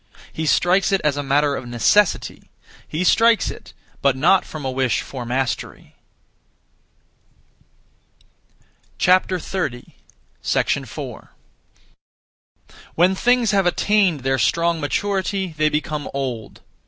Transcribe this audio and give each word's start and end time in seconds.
He 0.33 0.47
strikes 0.47 0.91
it 0.91 0.99
as 1.03 1.15
a 1.15 1.21
matter 1.21 1.55
of 1.55 1.67
necessity; 1.67 2.49
he 2.87 3.03
strikes 3.03 3.51
it, 3.51 3.71
but 4.01 4.17
not 4.17 4.45
from 4.45 4.65
a 4.65 4.71
wish 4.71 5.01
for 5.01 5.27
mastery. 5.27 5.95
4. 8.97 9.39
When 12.95 13.13
things 13.13 13.51
have 13.51 13.67
attained 13.67 14.21
their 14.21 14.39
strong 14.39 14.81
maturity 14.81 15.53
they 15.55 15.69
become 15.69 16.09
old. 16.15 16.61